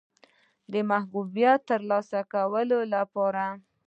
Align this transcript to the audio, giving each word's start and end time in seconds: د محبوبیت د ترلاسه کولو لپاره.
د 0.71 0.73
محبوبیت 0.89 1.59
د 1.63 1.67
ترلاسه 1.69 2.19
کولو 2.33 2.79
لپاره. 2.93 3.45